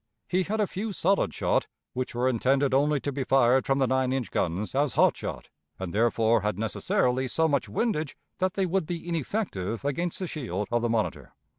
[0.27, 3.85] He had a few solid shot, which were intended only to be fired from the
[3.85, 8.65] nine inch guns as hot shot, and therefore had necessarily so much windage that they
[8.65, 11.33] would be ineffective against the shield of the Monitor.